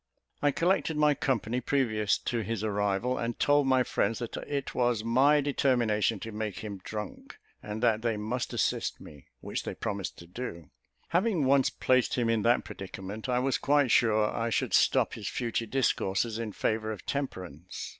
I 0.41 0.49
collected 0.49 0.97
my 0.97 1.13
company 1.13 1.61
previous 1.61 2.17
to 2.17 2.39
his 2.39 2.63
arrival, 2.63 3.19
and 3.19 3.39
told 3.39 3.67
my 3.67 3.83
friends 3.83 4.17
that 4.17 4.35
it 4.47 4.73
was 4.73 5.03
my 5.03 5.41
determination 5.41 6.19
to 6.21 6.31
make 6.31 6.61
him 6.61 6.81
drunk, 6.83 7.37
and 7.61 7.83
that 7.83 8.01
they 8.01 8.17
must 8.17 8.51
assist 8.51 8.99
me, 8.99 9.27
which 9.41 9.61
they 9.61 9.75
promised 9.75 10.17
to 10.17 10.25
do. 10.25 10.71
Having 11.09 11.45
once 11.45 11.69
placed 11.69 12.15
him 12.15 12.31
in 12.31 12.41
that 12.41 12.63
predicament, 12.63 13.29
I 13.29 13.37
was 13.37 13.59
quite 13.59 13.91
sure 13.91 14.35
I 14.35 14.49
should 14.49 14.73
stop 14.73 15.13
his 15.13 15.27
future 15.27 15.67
discourses 15.67 16.39
in 16.39 16.51
favour 16.53 16.91
of 16.91 17.05
temperance. 17.05 17.89